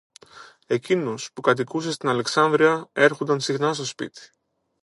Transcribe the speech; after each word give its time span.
Εκείνος, 0.65 1.31
που 1.33 1.41
κατοικούσε 1.41 1.91
στην 1.91 2.09
Αλεξάνδρεια, 2.09 2.89
έρχουνταν 2.93 3.39
συχνά 3.41 3.73
στο 3.73 3.85
σπίτι 3.85 4.29